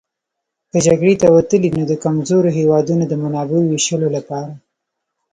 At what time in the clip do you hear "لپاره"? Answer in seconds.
4.17-4.51